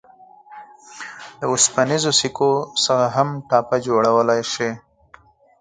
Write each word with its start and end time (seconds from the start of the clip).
د 1.39 1.41
اوسپنیزو 1.51 2.11
سکو 2.19 2.51
څخه 2.83 3.05
هم 3.15 3.29
ټاپه 3.49 3.77
جوړولای 3.87 4.41
شئ. 4.53 4.71